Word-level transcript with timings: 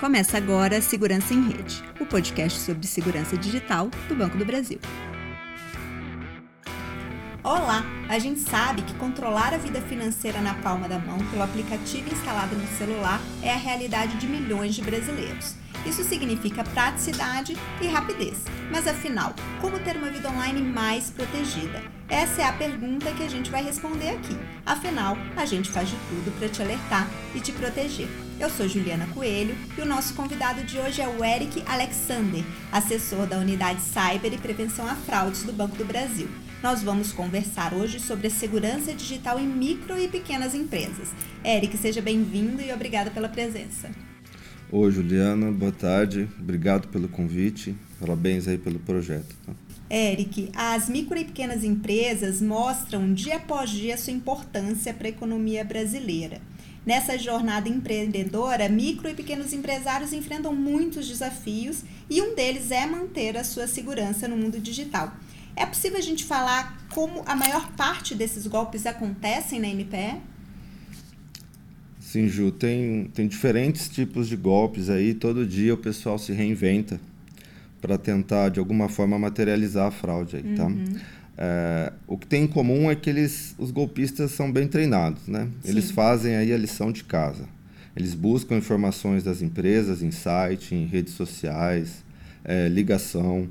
Começa 0.00 0.36
agora 0.36 0.80
Segurança 0.80 1.34
em 1.34 1.48
Rede, 1.48 1.82
o 1.98 2.06
podcast 2.06 2.60
sobre 2.60 2.86
segurança 2.86 3.36
digital 3.36 3.90
do 4.06 4.14
Banco 4.14 4.38
do 4.38 4.44
Brasil. 4.44 4.78
Olá! 7.42 7.84
A 8.08 8.16
gente 8.20 8.38
sabe 8.38 8.82
que 8.82 8.94
controlar 8.94 9.52
a 9.52 9.58
vida 9.58 9.80
financeira 9.80 10.40
na 10.40 10.54
palma 10.54 10.88
da 10.88 11.00
mão 11.00 11.18
pelo 11.30 11.42
aplicativo 11.42 12.12
instalado 12.12 12.54
no 12.54 12.66
celular 12.78 13.20
é 13.42 13.52
a 13.52 13.56
realidade 13.56 14.18
de 14.18 14.28
milhões 14.28 14.76
de 14.76 14.82
brasileiros. 14.82 15.56
Isso 15.84 16.04
significa 16.04 16.62
praticidade 16.62 17.56
e 17.80 17.88
rapidez. 17.88 18.44
Mas 18.70 18.86
afinal, 18.86 19.34
como 19.60 19.80
ter 19.80 19.96
uma 19.96 20.10
vida 20.10 20.30
online 20.30 20.62
mais 20.62 21.10
protegida? 21.10 21.82
Essa 22.08 22.42
é 22.42 22.44
a 22.44 22.52
pergunta 22.52 23.10
que 23.10 23.24
a 23.24 23.28
gente 23.28 23.50
vai 23.50 23.64
responder 23.64 24.10
aqui. 24.10 24.38
Afinal, 24.64 25.18
a 25.36 25.44
gente 25.44 25.68
faz 25.68 25.88
de 25.88 25.96
tudo 26.08 26.38
para 26.38 26.48
te 26.48 26.62
alertar 26.62 27.08
e 27.34 27.40
te 27.40 27.50
proteger. 27.50 28.27
Eu 28.40 28.48
sou 28.48 28.68
Juliana 28.68 29.04
Coelho 29.08 29.56
e 29.76 29.80
o 29.80 29.84
nosso 29.84 30.14
convidado 30.14 30.62
de 30.62 30.78
hoje 30.78 31.02
é 31.02 31.08
o 31.08 31.24
Eric 31.24 31.60
Alexander, 31.66 32.44
assessor 32.70 33.26
da 33.26 33.36
Unidade 33.36 33.80
Cyber 33.80 34.32
e 34.32 34.38
Prevenção 34.38 34.86
a 34.86 34.94
Fraudes 34.94 35.42
do 35.42 35.52
Banco 35.52 35.76
do 35.76 35.84
Brasil. 35.84 36.28
Nós 36.62 36.80
vamos 36.80 37.10
conversar 37.10 37.74
hoje 37.74 37.98
sobre 37.98 38.28
a 38.28 38.30
segurança 38.30 38.94
digital 38.94 39.40
em 39.40 39.46
micro 39.46 39.98
e 39.98 40.06
pequenas 40.06 40.54
empresas. 40.54 41.10
Eric, 41.44 41.76
seja 41.76 42.00
bem-vindo 42.00 42.62
e 42.62 42.72
obrigada 42.72 43.10
pela 43.10 43.28
presença. 43.28 43.90
Oi, 44.70 44.92
Juliana, 44.92 45.50
boa 45.50 45.72
tarde. 45.72 46.28
Obrigado 46.38 46.86
pelo 46.88 47.08
convite. 47.08 47.74
Parabéns 47.98 48.46
aí 48.46 48.56
pelo 48.56 48.78
projeto. 48.78 49.34
Tá? 49.44 49.52
Eric, 49.90 50.50
as 50.54 50.88
micro 50.88 51.18
e 51.18 51.24
pequenas 51.24 51.64
empresas 51.64 52.40
mostram 52.40 53.12
dia 53.12 53.36
após 53.36 53.70
dia 53.70 53.98
sua 53.98 54.12
importância 54.12 54.94
para 54.94 55.08
a 55.08 55.10
economia 55.10 55.64
brasileira. 55.64 56.40
Nessa 56.88 57.18
jornada 57.18 57.68
empreendedora, 57.68 58.66
micro 58.66 59.10
e 59.10 59.14
pequenos 59.14 59.52
empresários 59.52 60.14
enfrentam 60.14 60.54
muitos 60.54 61.06
desafios 61.06 61.84
e 62.08 62.22
um 62.22 62.34
deles 62.34 62.70
é 62.70 62.86
manter 62.86 63.36
a 63.36 63.44
sua 63.44 63.66
segurança 63.66 64.26
no 64.26 64.34
mundo 64.34 64.58
digital. 64.58 65.12
É 65.54 65.66
possível 65.66 65.98
a 65.98 66.00
gente 66.00 66.24
falar 66.24 66.82
como 66.94 67.22
a 67.26 67.36
maior 67.36 67.70
parte 67.72 68.14
desses 68.14 68.46
golpes 68.46 68.86
acontecem 68.86 69.60
na 69.60 69.68
NPE? 69.68 70.16
Sim, 72.00 72.26
Ju, 72.26 72.50
tem, 72.52 73.10
tem 73.12 73.28
diferentes 73.28 73.86
tipos 73.90 74.26
de 74.26 74.36
golpes 74.36 74.88
aí, 74.88 75.12
todo 75.12 75.44
dia 75.44 75.74
o 75.74 75.76
pessoal 75.76 76.18
se 76.18 76.32
reinventa 76.32 76.98
para 77.82 77.98
tentar, 77.98 78.48
de 78.48 78.60
alguma 78.60 78.88
forma, 78.88 79.18
materializar 79.18 79.88
a 79.88 79.90
fraude 79.90 80.36
aí, 80.36 80.54
tá? 80.56 80.64
Uhum. 80.64 80.86
É, 81.40 81.92
o 82.08 82.18
que 82.18 82.26
tem 82.26 82.42
em 82.42 82.46
comum 82.48 82.90
é 82.90 82.96
que 82.96 83.08
eles, 83.08 83.54
os 83.56 83.70
golpistas 83.70 84.32
são 84.32 84.50
bem 84.50 84.66
treinados, 84.66 85.28
né? 85.28 85.48
Sim. 85.62 85.70
Eles 85.70 85.92
fazem 85.92 86.34
aí 86.34 86.52
a 86.52 86.58
lição 86.58 86.90
de 86.90 87.04
casa. 87.04 87.44
Eles 87.94 88.12
buscam 88.12 88.56
informações 88.56 89.22
das 89.22 89.40
empresas 89.40 90.02
em 90.02 90.10
site, 90.10 90.74
em 90.74 90.84
redes 90.86 91.14
sociais, 91.14 92.04
é, 92.44 92.68
ligação 92.68 93.48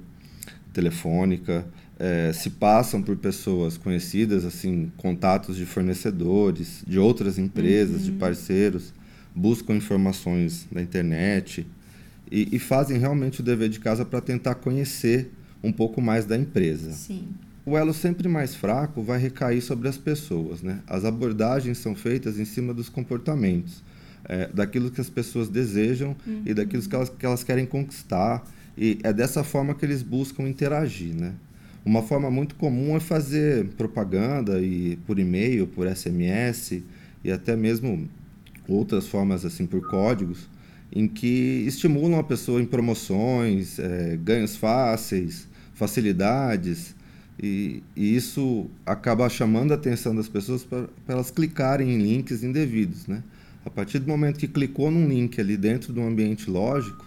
telefônica, 0.73 1.65
é, 1.97 2.31
se 2.33 2.49
passam 2.49 3.01
por 3.01 3.15
pessoas 3.15 3.77
conhecidas, 3.77 4.43
assim, 4.43 4.91
contatos 4.97 5.55
de 5.55 5.65
fornecedores, 5.65 6.83
de 6.85 6.99
outras 6.99 7.39
empresas, 7.39 8.01
uhum. 8.01 8.05
de 8.05 8.11
parceiros, 8.13 8.93
buscam 9.33 9.75
informações 9.75 10.67
na 10.71 10.81
internet 10.81 11.65
e, 12.29 12.55
e, 12.55 12.59
fazem 12.59 12.97
realmente 12.97 13.39
o 13.39 13.43
dever 13.43 13.69
de 13.69 13.79
casa 13.79 14.03
para 14.03 14.19
tentar 14.19 14.55
conhecer 14.55 15.31
um 15.63 15.71
pouco 15.71 16.01
mais 16.01 16.25
da 16.25 16.35
empresa. 16.37 16.91
Sim. 16.91 17.29
O 17.67 17.77
elo 17.77 17.93
sempre 17.93 18.29
mais 18.29 18.55
fraco 18.55 19.03
vai 19.03 19.19
recair 19.19 19.61
sobre 19.61 19.89
as 19.89 19.97
pessoas, 19.97 20.61
né? 20.61 20.79
As 20.87 21.03
abordagens 21.03 21.77
são 21.77 21.93
feitas 21.93 22.39
em 22.39 22.45
cima 22.45 22.73
dos 22.73 22.87
comportamentos, 22.87 23.83
é, 24.23 24.47
daquilo 24.47 24.89
que 24.89 25.01
as 25.01 25.09
pessoas 25.09 25.49
desejam 25.49 26.15
uhum. 26.25 26.43
e 26.45 26.53
daquilo 26.53 26.81
que 26.81 26.95
elas, 26.95 27.09
que 27.09 27.25
elas 27.25 27.43
querem 27.43 27.65
conquistar. 27.65 28.41
E 28.77 28.99
é 29.03 29.11
dessa 29.11 29.43
forma 29.43 29.75
que 29.75 29.83
eles 29.83 30.01
buscam 30.01 30.47
interagir, 30.47 31.13
né? 31.13 31.33
Uma 31.83 32.01
forma 32.01 32.31
muito 32.31 32.55
comum 32.55 32.95
é 32.95 33.01
fazer 33.01 33.65
propaganda 33.75 34.61
e 34.61 34.95
por 35.05 35.19
e-mail, 35.19 35.67
por 35.67 35.93
SMS 35.93 36.81
e 37.21 37.29
até 37.29 37.53
mesmo 37.53 38.07
outras 38.65 39.09
formas 39.09 39.43
assim 39.43 39.65
por 39.65 39.85
códigos 39.89 40.47
em 40.89 41.05
que 41.05 41.65
estimulam 41.67 42.17
a 42.17 42.23
pessoa 42.23 42.61
em 42.61 42.65
promoções, 42.65 43.77
é, 43.77 44.17
ganhos 44.23 44.55
fáceis, 44.55 45.49
facilidades 45.73 46.95
e, 47.41 47.83
e, 47.95 48.15
isso 48.15 48.67
acaba 48.85 49.29
chamando 49.29 49.71
a 49.71 49.75
atenção 49.75 50.15
das 50.15 50.27
pessoas 50.27 50.63
para 50.63 50.87
elas 51.07 51.29
clicarem 51.29 51.89
em 51.91 51.97
links 51.97 52.43
indevidos, 52.43 53.05
né? 53.07 53.21
A 53.63 53.69
partir 53.69 53.99
do 53.99 54.07
momento 54.07 54.39
que 54.39 54.47
clicou 54.47 54.89
num 54.89 55.07
link 55.07 55.39
ali 55.39 55.55
dentro 55.55 55.93
de 55.93 55.99
um 55.99 56.07
ambiente 56.07 56.49
lógico, 56.49 57.05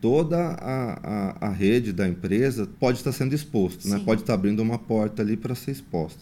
toda 0.00 0.38
a, 0.38 1.38
a, 1.42 1.48
a, 1.48 1.50
rede 1.50 1.92
da 1.92 2.08
empresa 2.08 2.66
pode 2.78 2.98
estar 2.98 3.12
sendo 3.12 3.34
exposto, 3.34 3.86
né? 3.86 4.00
pode 4.04 4.22
estar 4.22 4.34
abrindo 4.34 4.60
uma 4.60 4.78
porta 4.78 5.20
ali 5.20 5.36
para 5.36 5.54
ser 5.54 5.72
exposta. 5.72 6.20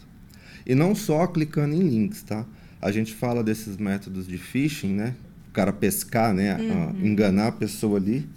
E 0.65 0.75
não 0.75 0.93
só 0.93 1.25
clicando 1.25 1.73
em 1.73 1.79
links, 1.79 2.21
tá? 2.23 2.45
A 2.81 2.91
gente 2.91 3.13
fala 3.13 3.43
desses 3.43 3.77
métodos 3.77 4.27
de 4.27 4.37
phishing, 4.37 4.93
né? 4.93 5.15
O 5.49 5.51
cara 5.51 5.73
pescar, 5.73 6.33
né? 6.33 6.55
Uhum. 6.57 7.07
enganar 7.07 7.47
a 7.47 7.51
pessoa 7.51 7.97
ali. 7.97 8.27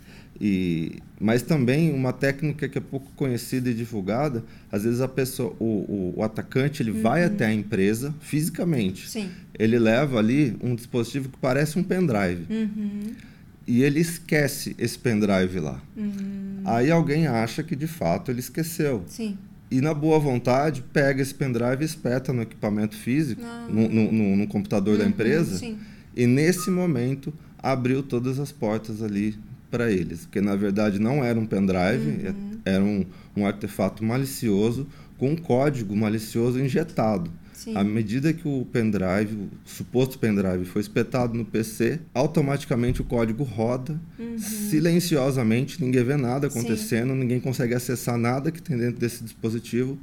E, 0.44 0.98
mas 1.20 1.41
também 1.42 1.92
uma 1.92 2.12
técnica 2.12 2.69
que 2.69 2.76
é 2.76 2.80
pouco 2.80 3.12
conhecida 3.14 3.70
e 3.70 3.75
divulgada, 3.75 4.42
às 4.72 4.82
vezes 4.82 5.00
a 5.00 5.06
pessoa, 5.06 5.54
o, 5.60 5.64
o, 5.64 6.14
o 6.16 6.22
atacante, 6.25 6.82
ele 6.82 6.91
uhum. 6.91 7.00
vai 7.03 7.22
até 7.22 7.47
a 7.47 7.54
empresa 7.54 8.12
fisicamente. 8.20 9.08
Sim. 9.08 9.30
Ele 9.56 9.78
leva 9.78 10.19
ali 10.19 10.56
um 10.60 10.75
dispositivo 10.75 11.28
que 11.28 11.38
parece 11.38 11.78
um 11.78 11.84
pendrive. 11.84 12.47
Uhum 12.50 13.14
e 13.66 13.82
ele 13.82 14.00
esquece 14.00 14.75
esse 14.78 14.98
pendrive 14.98 15.60
lá. 15.60 15.80
Uhum. 15.97 16.62
Aí 16.64 16.91
alguém 16.91 17.26
acha 17.26 17.62
que 17.62 17.76
de 17.76 17.86
fato 17.86 18.30
ele 18.30 18.41
esqueceu. 18.41 19.04
Sim. 19.06 19.38
E 19.70 19.80
na 19.80 19.94
boa 19.94 20.19
vontade, 20.19 20.84
pega 20.92 21.22
esse 21.22 21.34
pendrive 21.34 21.82
e 21.82 21.84
espeta 21.84 22.32
no 22.32 22.42
equipamento 22.42 22.97
físico, 22.97 23.42
ah. 23.44 23.66
no, 23.70 23.88
no, 23.88 24.36
no, 24.36 24.47
computador 24.47 24.94
uhum, 24.94 25.00
da 25.00 25.06
empresa. 25.06 25.56
Sim. 25.59 25.78
E 26.14 26.26
nesse 26.26 26.70
momento 26.70 27.32
abriu 27.59 28.03
todas 28.03 28.38
as 28.38 28.53
portas 28.53 29.03
ali 29.03 29.38
para 29.72 29.91
eles. 29.91 30.21
Porque 30.21 30.41
na 30.43 30.55
verdade 30.55 30.99
não 30.99 31.25
era 31.25 31.41
um 31.41 31.47
pendrive, 31.47 32.28
uhum. 32.28 32.59
era 32.62 32.84
um, 32.84 33.06
um 33.34 33.47
artefato 33.47 34.05
malicioso 34.05 34.87
com 35.16 35.31
um 35.31 35.37
código 35.37 35.97
malicioso 35.97 36.60
injetado. 36.60 37.31
Sim. 37.55 37.77
À 37.77 37.83
medida 37.84 38.33
que 38.33 38.47
o 38.47 38.66
pendrive, 38.72 39.34
o 39.34 39.49
suposto 39.65 40.19
pendrive, 40.19 40.65
foi 40.65 40.83
espetado 40.83 41.33
no 41.33 41.44
PC, 41.44 42.00
automaticamente 42.12 43.00
o 43.00 43.05
código 43.05 43.44
roda 43.44 44.00
uhum. 44.19 44.37
silenciosamente, 44.37 45.83
ninguém 45.83 46.03
vê 46.03 46.16
nada 46.16 46.49
acontecendo, 46.49 47.12
Sim. 47.12 47.21
ninguém 47.21 47.39
consegue 47.39 47.72
acessar 47.72 48.19
nada 48.19 48.50
que 48.50 48.60
tem 48.60 48.77
dentro 48.77 48.99
desse 48.99 49.22
dispositivo, 49.22 49.97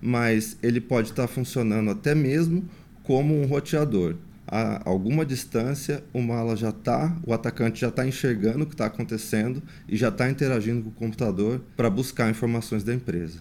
mas 0.00 0.56
ele 0.62 0.80
pode 0.80 1.10
estar 1.10 1.26
funcionando 1.26 1.90
até 1.90 2.14
mesmo 2.14 2.64
como 3.02 3.42
um 3.42 3.44
roteador. 3.44 4.14
A 4.50 4.82
alguma 4.84 5.24
distância, 5.24 6.02
o 6.12 6.20
mala 6.20 6.56
já 6.56 6.70
está, 6.70 7.16
o 7.24 7.32
atacante 7.32 7.80
já 7.80 7.88
está 7.88 8.04
enxergando 8.06 8.64
o 8.64 8.66
que 8.66 8.74
está 8.74 8.86
acontecendo 8.86 9.62
e 9.88 9.96
já 9.96 10.08
está 10.08 10.28
interagindo 10.28 10.82
com 10.82 10.88
o 10.88 10.92
computador 10.92 11.62
para 11.76 11.88
buscar 11.88 12.28
informações 12.28 12.82
da 12.82 12.92
empresa. 12.92 13.38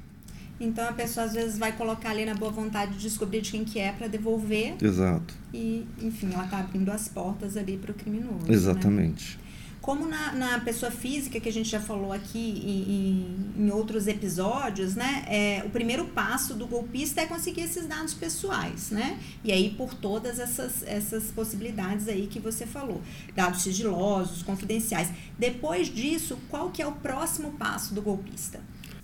Então 0.59 0.87
a 0.87 0.91
pessoa 0.91 1.25
às 1.25 1.33
vezes 1.33 1.57
vai 1.57 1.71
colocar 1.71 2.11
ali 2.11 2.25
na 2.25 2.35
boa 2.35 2.51
vontade 2.51 2.93
de 2.93 2.99
descobrir 2.99 3.41
de 3.41 3.51
quem 3.51 3.63
que 3.63 3.79
é 3.79 3.91
para 3.91 4.07
devolver. 4.07 4.75
Exato. 4.81 5.33
E, 5.53 5.87
enfim, 6.01 6.29
ela 6.33 6.43
está 6.43 6.59
abrindo 6.59 6.91
as 6.91 7.07
portas 7.07 7.55
ali 7.55 7.77
para 7.77 7.91
o 7.91 7.93
criminoso. 7.93 8.45
Né? 8.45 8.53
Exatamente. 8.53 9.37
Né? 9.37 9.48
Como 9.81 10.07
na, 10.07 10.33
na 10.33 10.59
pessoa 10.59 10.91
física, 10.91 11.39
que 11.39 11.47
a 11.47 11.51
gente 11.51 11.69
já 11.69 11.79
falou 11.79 12.11
aqui 12.11 12.37
em, 12.37 13.63
em 13.63 13.71
outros 13.71 14.07
episódios, 14.07 14.93
né? 14.95 15.23
É, 15.27 15.63
o 15.65 15.69
primeiro 15.69 16.05
passo 16.05 16.53
do 16.53 16.67
golpista 16.67 17.21
é 17.21 17.25
conseguir 17.25 17.61
esses 17.61 17.87
dados 17.87 18.13
pessoais, 18.13 18.91
né? 18.91 19.17
E 19.43 19.51
aí, 19.51 19.69
por 19.71 19.93
todas 19.93 20.37
essas, 20.37 20.83
essas 20.83 21.25
possibilidades 21.31 22.07
aí 22.07 22.27
que 22.27 22.39
você 22.39 22.65
falou. 22.65 23.01
Dados 23.35 23.63
sigilosos, 23.63 24.43
confidenciais. 24.43 25.09
Depois 25.37 25.87
disso, 25.87 26.37
qual 26.49 26.69
que 26.69 26.81
é 26.81 26.87
o 26.87 26.91
próximo 26.91 27.53
passo 27.53 27.93
do 27.93 28.01
golpista? 28.01 28.59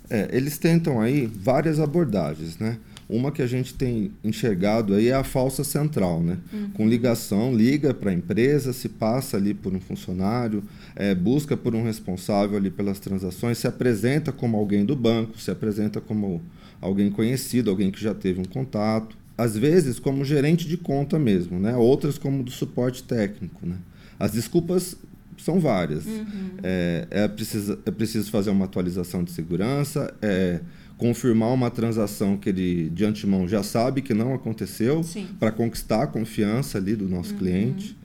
É, 0.09 0.29
eles 0.31 0.57
tentam 0.57 1.01
aí 1.01 1.25
várias 1.25 1.79
abordagens, 1.79 2.57
né? 2.57 2.77
Uma 3.07 3.31
que 3.31 3.41
a 3.41 3.47
gente 3.47 3.73
tem 3.75 4.11
enxergado 4.23 4.95
aí 4.95 5.09
é 5.09 5.13
a 5.13 5.23
falsa 5.23 5.63
central, 5.63 6.21
né? 6.21 6.37
Uhum. 6.51 6.69
Com 6.71 6.87
ligação, 6.87 7.55
liga 7.55 7.93
para 7.93 8.09
a 8.09 8.13
empresa, 8.13 8.73
se 8.73 8.89
passa 8.89 9.37
ali 9.37 9.53
por 9.53 9.73
um 9.73 9.79
funcionário, 9.79 10.63
é, 10.95 11.13
busca 11.13 11.55
por 11.55 11.75
um 11.75 11.83
responsável 11.83 12.57
ali 12.57 12.71
pelas 12.71 12.99
transações, 12.99 13.59
se 13.59 13.67
apresenta 13.67 14.31
como 14.31 14.57
alguém 14.57 14.83
do 14.83 14.95
banco, 14.95 15.39
se 15.39 15.51
apresenta 15.51 16.01
como 16.01 16.41
alguém 16.81 17.11
conhecido, 17.11 17.69
alguém 17.69 17.91
que 17.91 18.01
já 18.01 18.13
teve 18.13 18.39
um 18.39 18.45
contato. 18.45 19.15
Às 19.37 19.55
vezes 19.55 19.99
como 19.99 20.25
gerente 20.25 20.67
de 20.67 20.77
conta 20.77 21.19
mesmo, 21.19 21.59
né? 21.59 21.75
Outras 21.75 22.17
como 22.17 22.41
do 22.41 22.51
suporte 22.51 23.03
técnico, 23.03 23.67
né? 23.67 23.77
As 24.17 24.31
desculpas 24.31 24.97
são 25.37 25.59
várias. 25.59 26.05
Uhum. 26.05 26.25
É, 26.63 27.07
é, 27.09 27.27
preciso, 27.27 27.79
é 27.85 27.91
preciso 27.91 28.31
fazer 28.31 28.49
uma 28.49 28.65
atualização 28.65 29.23
de 29.23 29.31
segurança, 29.31 30.13
é 30.21 30.59
confirmar 30.97 31.53
uma 31.53 31.69
transação 31.69 32.37
que 32.37 32.49
ele 32.49 32.89
de 32.89 33.03
antemão 33.05 33.47
já 33.47 33.61
sabe 33.61 34.01
que 34.01 34.13
não 34.13 34.33
aconteceu, 34.33 35.01
para 35.39 35.51
conquistar 35.51 36.03
a 36.03 36.07
confiança 36.07 36.77
ali 36.77 36.95
do 36.95 37.07
nosso 37.07 37.33
uhum. 37.33 37.39
cliente. 37.39 37.97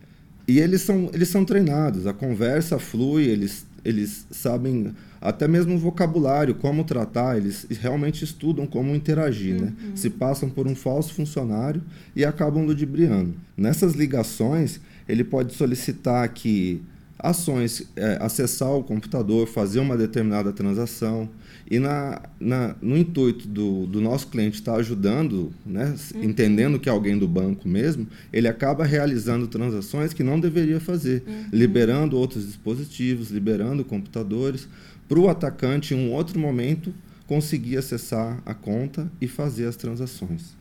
e 0.46 0.58
eles 0.58 0.82
são, 0.82 1.08
eles 1.12 1.28
são 1.28 1.44
treinados, 1.44 2.06
a 2.06 2.12
conversa 2.12 2.78
flui, 2.78 3.24
eles, 3.24 3.64
eles 3.84 4.26
sabem 4.30 4.92
até 5.20 5.46
mesmo 5.46 5.74
o 5.74 5.78
vocabulário, 5.78 6.54
como 6.54 6.82
tratar, 6.82 7.36
eles 7.36 7.66
realmente 7.70 8.24
estudam 8.24 8.66
como 8.66 8.94
interagir, 8.94 9.54
né? 9.54 9.72
uhum. 9.80 9.88
né? 9.90 9.92
Se 9.94 10.08
passam 10.08 10.48
por 10.48 10.66
um 10.66 10.74
falso 10.74 11.12
funcionário 11.12 11.82
e 12.16 12.24
acabam 12.24 12.64
ludibriando. 12.64 13.34
Nessas 13.56 13.92
ligações, 13.92 14.80
ele 15.06 15.22
pode 15.22 15.54
solicitar 15.54 16.26
que 16.30 16.80
ações, 17.22 17.82
é, 17.94 18.18
acessar 18.20 18.70
o 18.70 18.82
computador, 18.82 19.46
fazer 19.46 19.80
uma 19.80 19.96
determinada 19.96 20.52
transação. 20.52 21.28
E 21.70 21.78
na, 21.78 22.20
na, 22.38 22.74
no 22.82 22.96
intuito 22.96 23.46
do, 23.46 23.86
do 23.86 24.00
nosso 24.00 24.26
cliente 24.26 24.56
estar 24.56 24.74
ajudando, 24.76 25.52
né, 25.64 25.94
uhum. 26.14 26.24
entendendo 26.24 26.80
que 26.80 26.88
é 26.88 26.92
alguém 26.92 27.16
do 27.16 27.28
banco 27.28 27.68
mesmo, 27.68 28.08
ele 28.32 28.48
acaba 28.48 28.84
realizando 28.84 29.46
transações 29.46 30.12
que 30.12 30.24
não 30.24 30.40
deveria 30.40 30.80
fazer, 30.80 31.22
uhum. 31.26 31.44
liberando 31.52 32.16
outros 32.16 32.46
dispositivos, 32.46 33.30
liberando 33.30 33.84
computadores, 33.84 34.68
para 35.08 35.18
o 35.18 35.28
atacante, 35.28 35.94
em 35.94 36.08
um 36.08 36.12
outro 36.12 36.38
momento, 36.38 36.92
conseguir 37.26 37.76
acessar 37.76 38.42
a 38.44 38.54
conta 38.54 39.10
e 39.20 39.28
fazer 39.28 39.66
as 39.66 39.76
transações. 39.76 40.58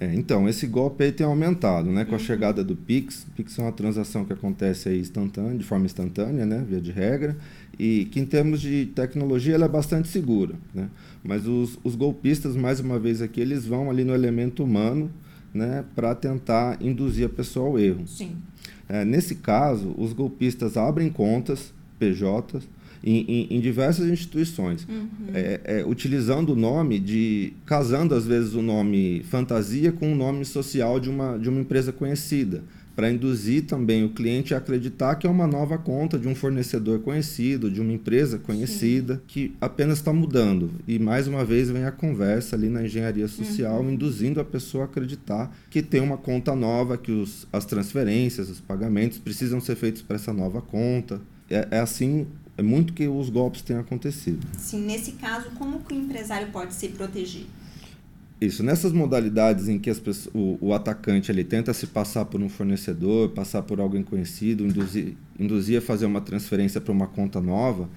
É, 0.00 0.14
então, 0.14 0.48
esse 0.48 0.66
golpe 0.66 1.04
aí 1.04 1.12
tem 1.12 1.26
aumentado, 1.26 1.92
né? 1.92 2.06
Com 2.06 2.14
a 2.14 2.18
uhum. 2.18 2.24
chegada 2.24 2.64
do 2.64 2.74
Pix. 2.74 3.26
Pix 3.36 3.58
é 3.58 3.62
uma 3.62 3.70
transação 3.70 4.24
que 4.24 4.32
acontece 4.32 4.88
aí 4.88 4.98
instantânea, 4.98 5.58
de 5.58 5.62
forma 5.62 5.84
instantânea, 5.84 6.46
né? 6.46 6.64
Via 6.66 6.80
de 6.80 6.90
regra. 6.90 7.36
E 7.78 8.06
que 8.06 8.18
em 8.18 8.24
termos 8.24 8.62
de 8.62 8.86
tecnologia 8.94 9.54
ela 9.54 9.66
é 9.66 9.68
bastante 9.68 10.08
segura, 10.08 10.54
né? 10.74 10.88
Mas 11.22 11.46
os, 11.46 11.78
os 11.84 11.94
golpistas, 11.96 12.56
mais 12.56 12.80
uma 12.80 12.98
vez 12.98 13.20
aqui, 13.20 13.42
eles 13.42 13.66
vão 13.66 13.90
ali 13.90 14.02
no 14.02 14.14
elemento 14.14 14.64
humano, 14.64 15.10
né? 15.52 15.84
Para 15.94 16.14
tentar 16.14 16.78
induzir 16.80 17.26
a 17.26 17.28
pessoa 17.28 17.68
ao 17.68 17.78
erro. 17.78 18.06
Sim. 18.06 18.38
É, 18.88 19.04
nesse 19.04 19.34
caso, 19.34 19.94
os 19.98 20.14
golpistas 20.14 20.78
abrem 20.78 21.10
contas, 21.10 21.74
PJs, 21.98 22.66
em, 23.02 23.24
em, 23.28 23.56
em 23.56 23.60
diversas 23.60 24.08
instituições, 24.08 24.86
uhum. 24.88 25.08
é, 25.32 25.60
é, 25.64 25.84
utilizando 25.84 26.50
o 26.50 26.56
nome 26.56 26.98
de. 26.98 27.52
casando 27.64 28.14
às 28.14 28.26
vezes 28.26 28.54
o 28.54 28.62
nome 28.62 29.22
fantasia 29.24 29.92
com 29.92 30.12
o 30.12 30.16
nome 30.16 30.44
social 30.44 31.00
de 31.00 31.08
uma, 31.08 31.38
de 31.38 31.48
uma 31.48 31.60
empresa 31.60 31.92
conhecida 31.92 32.62
para 33.00 33.10
induzir 33.10 33.64
também 33.64 34.04
o 34.04 34.10
cliente 34.10 34.52
a 34.52 34.58
acreditar 34.58 35.14
que 35.14 35.26
é 35.26 35.30
uma 35.30 35.46
nova 35.46 35.78
conta 35.78 36.18
de 36.18 36.28
um 36.28 36.34
fornecedor 36.34 37.00
conhecido, 37.00 37.70
de 37.70 37.80
uma 37.80 37.94
empresa 37.94 38.38
conhecida, 38.38 39.14
Sim. 39.14 39.20
que 39.26 39.56
apenas 39.58 39.98
está 39.98 40.12
mudando. 40.12 40.70
E 40.86 40.98
mais 40.98 41.26
uma 41.26 41.42
vez 41.42 41.70
vem 41.70 41.84
a 41.84 41.90
conversa 41.90 42.56
ali 42.56 42.68
na 42.68 42.84
engenharia 42.84 43.26
social, 43.26 43.80
uhum. 43.80 43.92
induzindo 43.92 44.38
a 44.38 44.44
pessoa 44.44 44.84
a 44.84 44.86
acreditar 44.86 45.50
que 45.70 45.80
tem 45.80 46.02
uma 46.02 46.18
conta 46.18 46.54
nova, 46.54 46.98
que 46.98 47.10
os, 47.10 47.46
as 47.50 47.64
transferências, 47.64 48.50
os 48.50 48.60
pagamentos 48.60 49.16
precisam 49.16 49.60
ser 49.62 49.76
feitos 49.76 50.02
para 50.02 50.16
essa 50.16 50.34
nova 50.34 50.60
conta. 50.60 51.22
É, 51.48 51.68
é 51.70 51.78
assim 51.78 52.26
é 52.60 52.62
muito 52.62 52.92
que 52.92 53.08
os 53.08 53.30
golpes 53.30 53.62
têm 53.62 53.78
acontecido. 53.78 54.46
Sim, 54.58 54.84
nesse 54.84 55.12
caso, 55.12 55.48
como 55.56 55.80
que 55.80 55.94
o 55.94 55.96
empresário 55.96 56.48
pode 56.52 56.74
se 56.74 56.88
proteger? 56.88 57.46
Isso, 58.38 58.62
nessas 58.62 58.92
modalidades 58.92 59.66
em 59.66 59.78
que 59.78 59.92
pessoas, 59.94 60.28
o, 60.34 60.58
o, 60.60 60.74
atacante 60.74 61.32
ele 61.32 61.42
tenta 61.42 61.72
se 61.72 61.86
passar 61.86 62.26
por 62.26 62.40
um 62.40 62.50
fornecedor, 62.50 63.30
passar 63.30 63.62
por 63.62 63.80
alguém 63.80 64.02
conhecido, 64.02 64.66
induzir, 64.66 65.14
induzir 65.38 65.78
a 65.78 65.80
fazer 65.80 66.04
uma 66.04 66.20
transferência 66.20 66.82
para 66.82 66.92
uma 66.92 67.06
conta 67.06 67.40
nova, 67.40 67.88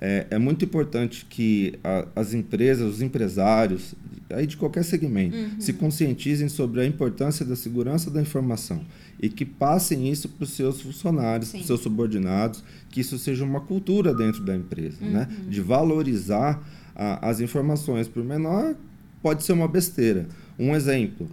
é, 0.00 0.26
é 0.30 0.38
muito 0.38 0.64
importante 0.64 1.26
que 1.28 1.74
a, 1.82 2.06
as 2.14 2.32
empresas, 2.32 2.94
os 2.94 3.02
empresários, 3.02 3.92
aí 4.30 4.46
de 4.46 4.56
qualquer 4.56 4.84
segmento, 4.84 5.36
uhum. 5.36 5.60
se 5.60 5.72
conscientizem 5.72 6.48
sobre 6.48 6.80
a 6.80 6.86
importância 6.86 7.44
da 7.44 7.56
segurança 7.56 8.08
da 8.08 8.20
informação 8.20 8.84
e 9.22 9.28
que 9.28 9.44
passem 9.44 10.10
isso 10.10 10.28
para 10.28 10.42
os 10.42 10.50
seus 10.50 10.82
funcionários, 10.82 11.52
para 11.52 11.60
os 11.60 11.66
seus 11.66 11.80
subordinados, 11.80 12.64
que 12.90 13.00
isso 13.00 13.16
seja 13.18 13.44
uma 13.44 13.60
cultura 13.60 14.12
dentro 14.12 14.42
da 14.44 14.56
empresa, 14.56 14.98
né? 15.00 15.06
uhum. 15.06 15.12
né? 15.12 15.28
de 15.48 15.60
valorizar 15.60 16.60
a, 16.94 17.30
as 17.30 17.40
informações, 17.40 18.08
por 18.08 18.24
menor 18.24 18.74
pode 19.22 19.44
ser 19.44 19.52
uma 19.52 19.68
besteira. 19.68 20.26
Um 20.58 20.74
exemplo, 20.74 21.30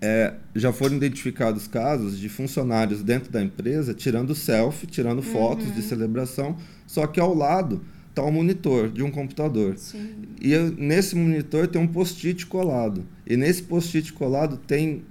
é, 0.00 0.34
já 0.56 0.72
foram 0.72 0.96
identificados 0.96 1.68
casos 1.68 2.18
de 2.18 2.28
funcionários 2.28 3.00
dentro 3.02 3.30
da 3.30 3.40
empresa 3.40 3.94
tirando 3.94 4.34
selfie, 4.34 4.88
tirando 4.88 5.22
fotos 5.22 5.66
uhum. 5.66 5.74
de 5.74 5.82
celebração, 5.82 6.56
só 6.84 7.06
que 7.06 7.20
ao 7.20 7.32
lado 7.32 7.80
está 8.10 8.24
o 8.24 8.28
um 8.28 8.32
monitor 8.32 8.90
de 8.90 9.04
um 9.04 9.10
computador. 9.12 9.78
Sim. 9.78 10.14
E 10.40 10.56
nesse 10.76 11.14
monitor 11.14 11.68
tem 11.68 11.80
um 11.80 11.86
post-it 11.86 12.44
colado. 12.46 13.04
E 13.24 13.36
nesse 13.36 13.62
post-it 13.62 14.12
colado 14.12 14.56
tem 14.56 15.04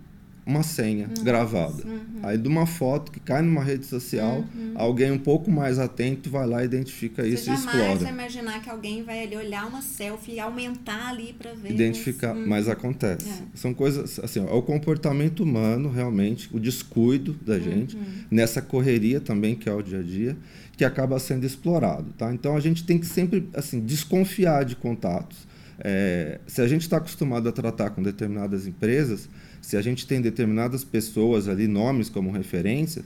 uma 0.48 0.64
senha 0.64 1.08
uhum. 1.08 1.24
gravada. 1.24 1.84
Uhum. 1.86 2.22
Aí 2.24 2.38
de 2.38 2.48
uma 2.48 2.66
foto 2.66 3.12
que 3.12 3.20
cai 3.20 3.42
numa 3.42 3.64
rede 3.64 3.86
social, 3.86 4.46
uhum. 4.56 4.74
alguém 4.76 5.12
um 5.12 5.20
pouco 5.20 5.52
mais 5.52 5.78
atento 5.78 6.30
vai 6.30 6.48
lá, 6.48 6.64
identifica 6.64 7.22
Você 7.22 7.30
isso 7.30 7.52
e 7.52 7.54
explora. 7.54 7.96
Você 7.98 8.08
imaginar 8.08 8.62
que 8.62 8.70
alguém 8.70 9.04
vai 9.04 9.24
ali 9.24 9.36
olhar 9.36 9.68
uma 9.68 9.82
selfie 9.82 10.36
e 10.36 10.40
aumentar 10.40 11.10
ali 11.10 11.34
para 11.34 11.54
ver. 11.54 11.72
Identificar, 11.72 12.34
uhum. 12.34 12.48
mas 12.48 12.70
acontece. 12.70 13.30
É. 13.30 13.44
São 13.54 13.74
coisas 13.74 14.20
assim, 14.20 14.40
ó, 14.40 14.48
é 14.48 14.54
o 14.54 14.62
comportamento 14.62 15.44
humano 15.44 15.92
realmente, 15.92 16.50
o 16.54 16.60
descuido 16.60 17.34
da 17.46 17.56
uhum. 17.56 17.62
gente 17.62 17.98
nessa 18.32 18.62
correria 18.62 19.20
também 19.20 19.56
que 19.56 19.68
é 19.68 19.74
o 19.74 19.82
dia 19.82 20.00
a 20.00 20.04
dia, 20.04 20.38
que 20.78 20.86
acaba 20.86 21.20
sendo 21.20 21.46
explorado, 21.46 22.14
tá? 22.18 22.34
Então 22.34 22.56
a 22.56 22.60
gente 22.60 22.84
tem 22.84 22.98
que 22.98 23.06
sempre 23.06 23.50
assim 23.54 23.80
desconfiar 23.80 24.64
de 24.64 24.76
contatos 24.76 25.48
É, 25.80 26.40
se 26.48 26.60
a 26.60 26.68
gente 26.68 26.82
está 26.82 26.98
acostumado 26.98 27.48
a 27.48 27.52
tratar 27.52 27.92
com 27.92 28.02
determinadas 28.02 28.66
empresas, 28.66 29.30
se 29.68 29.76
a 29.76 29.82
gente 29.82 30.08
tem 30.08 30.22
determinadas 30.22 30.86
pessoas 30.86 31.50
ali, 31.50 31.68
nomes 31.68 32.08
como 32.08 32.32
referência, 32.32 33.04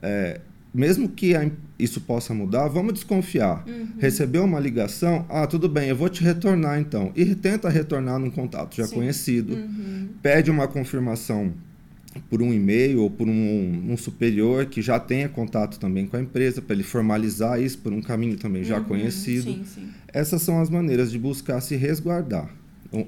é, 0.00 0.40
mesmo 0.72 1.06
que 1.06 1.36
a, 1.36 1.50
isso 1.78 2.00
possa 2.00 2.32
mudar, 2.32 2.66
vamos 2.66 2.94
desconfiar. 2.94 3.62
Uhum. 3.68 3.88
Recebeu 3.98 4.42
uma 4.42 4.58
ligação, 4.58 5.26
ah, 5.28 5.46
tudo 5.46 5.68
bem, 5.68 5.90
eu 5.90 5.96
vou 5.96 6.08
te 6.08 6.24
retornar 6.24 6.80
então. 6.80 7.12
E 7.14 7.34
tenta 7.34 7.68
retornar 7.68 8.18
num 8.18 8.30
contato 8.30 8.74
já 8.74 8.86
Sim. 8.86 8.94
conhecido. 8.94 9.52
Uhum. 9.52 10.08
Pede 10.22 10.50
uma 10.50 10.66
confirmação 10.66 11.52
por 12.30 12.40
um 12.40 12.54
e-mail 12.54 13.02
ou 13.02 13.10
por 13.10 13.28
um, 13.28 13.92
um, 13.92 13.96
superior 13.98 14.64
que 14.64 14.80
já 14.80 14.98
tenha 14.98 15.28
contato 15.28 15.78
também 15.78 16.06
com 16.06 16.16
a 16.16 16.22
empresa, 16.22 16.62
para 16.62 16.74
ele 16.74 16.84
formalizar 16.84 17.60
isso 17.60 17.76
por 17.76 17.92
um 17.92 18.00
caminho 18.00 18.38
também 18.38 18.64
já 18.64 18.78
uhum. 18.78 18.84
conhecido. 18.84 19.52
Sim, 19.52 19.62
sim. 19.66 19.88
Essas 20.10 20.40
são 20.40 20.58
as 20.58 20.70
maneiras 20.70 21.12
de 21.12 21.18
buscar 21.18 21.60
se 21.60 21.76
resguardar. 21.76 22.48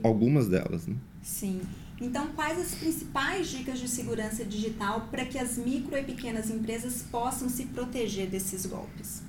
Algumas 0.03 0.49
delas. 0.49 0.87
Né? 0.87 0.97
Sim. 1.23 1.63
Então, 2.01 2.29
quais 2.35 2.59
as 2.59 2.75
principais 2.75 3.49
dicas 3.49 3.79
de 3.79 3.87
segurança 3.87 4.45
digital 4.45 5.09
para 5.11 5.25
que 5.25 5.39
as 5.39 5.59
micro 5.59 5.97
e 5.99 6.03
pequenas 6.03 6.51
empresas 6.51 7.05
possam 7.11 7.49
se 7.49 7.67
proteger 7.67 8.29
desses 8.29 8.65
golpes? 8.65 9.23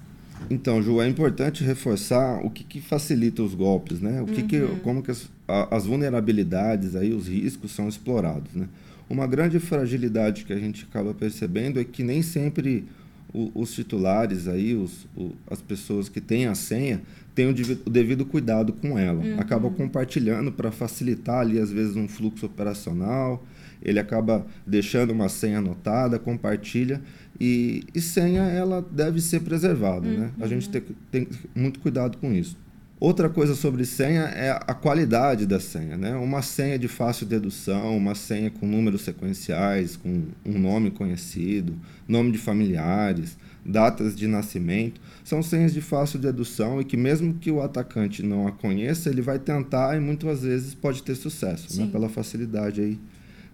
Então, 0.49 0.81
Ju, 0.81 1.01
é 1.01 1.07
importante 1.07 1.63
reforçar 1.63 2.43
o 2.43 2.49
que, 2.49 2.63
que 2.63 2.81
facilita 2.81 3.43
os 3.43 3.53
golpes, 3.53 3.99
né? 3.99 4.21
O 4.21 4.25
que, 4.25 4.41
uhum. 4.41 4.47
que 4.47 4.79
como 4.81 5.03
que 5.03 5.11
as, 5.11 5.29
a, 5.47 5.75
as, 5.75 5.85
vulnerabilidades 5.85 6.95
aí, 6.95 7.13
os 7.13 7.27
riscos 7.27 7.71
são 7.71 7.87
explorados, 7.87 8.53
né? 8.53 8.67
Uma 9.09 9.27
grande 9.27 9.59
fragilidade 9.59 10.45
que 10.45 10.53
a 10.53 10.57
gente 10.57 10.85
acaba 10.89 11.13
percebendo 11.13 11.79
é 11.79 11.83
que 11.83 12.01
nem 12.01 12.21
sempre 12.21 12.85
o, 13.33 13.51
os 13.53 13.73
titulares 13.73 14.47
aí, 14.47 14.73
os, 14.73 15.05
o, 15.15 15.31
as 15.49 15.61
pessoas 15.61 16.09
que 16.09 16.21
têm 16.21 16.47
a 16.47 16.55
senha, 16.55 17.01
têm 17.33 17.47
o, 17.47 17.53
devido, 17.53 17.81
o 17.85 17.89
devido 17.89 18.25
cuidado 18.25 18.73
com 18.73 18.97
ela. 18.97 19.23
Uhum. 19.23 19.39
Acaba 19.39 19.69
compartilhando 19.69 20.51
para 20.51 20.71
facilitar 20.71 21.39
ali, 21.39 21.59
às 21.59 21.71
vezes, 21.71 21.95
um 21.95 22.07
fluxo 22.07 22.45
operacional. 22.45 23.43
Ele 23.81 23.99
acaba 23.99 24.45
deixando 24.65 25.11
uma 25.11 25.29
senha 25.29 25.59
anotada, 25.59 26.19
compartilha. 26.19 27.01
E, 27.39 27.83
e 27.95 28.01
senha, 28.01 28.43
ela 28.43 28.85
deve 28.91 29.19
ser 29.19 29.41
preservada, 29.41 30.07
uhum. 30.07 30.19
né? 30.19 30.31
A 30.39 30.47
gente 30.47 30.67
uhum. 30.67 30.83
tem, 31.11 31.25
tem 31.25 31.27
muito 31.55 31.79
cuidado 31.79 32.17
com 32.17 32.31
isso. 32.31 32.57
Outra 33.01 33.27
coisa 33.27 33.55
sobre 33.55 33.83
senha 33.83 34.25
é 34.25 34.51
a 34.51 34.75
qualidade 34.75 35.47
da 35.47 35.59
senha, 35.59 35.97
né? 35.97 36.15
Uma 36.17 36.43
senha 36.43 36.77
de 36.77 36.87
fácil 36.87 37.25
dedução, 37.25 37.97
uma 37.97 38.13
senha 38.13 38.51
com 38.51 38.67
números 38.67 39.01
sequenciais, 39.01 39.95
com 39.95 40.25
um 40.45 40.59
nome 40.59 40.91
conhecido, 40.91 41.73
nome 42.07 42.31
de 42.31 42.37
familiares, 42.37 43.39
datas 43.65 44.15
de 44.15 44.27
nascimento, 44.27 44.99
são 45.23 45.43
senhas 45.43 45.73
de 45.73 45.81
fácil 45.81 46.19
dedução 46.19 46.81
e 46.81 46.85
que 46.85 46.97
mesmo 46.97 47.33
que 47.35 47.51
o 47.51 47.61
atacante 47.61 48.23
não 48.23 48.47
a 48.47 48.51
conheça, 48.51 49.09
ele 49.09 49.21
vai 49.21 49.39
tentar 49.39 49.95
e 49.95 49.99
muitas 49.99 50.41
vezes 50.41 50.73
pode 50.73 51.03
ter 51.03 51.15
sucesso, 51.15 51.79
né? 51.79 51.89
Pela 51.91 52.09
facilidade 52.09 52.81
aí 52.81 52.99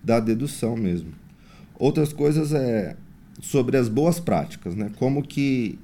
da 0.03 0.19
dedução 0.19 0.75
mesmo. 0.75 1.11
Outras 1.77 2.13
coisas 2.13 2.53
é 2.53 2.95
sobre 3.41 3.77
as 3.77 3.89
boas 3.89 4.19
práticas, 4.19 4.75
né? 4.75 4.91
Como 4.97 5.21
que 5.21 5.77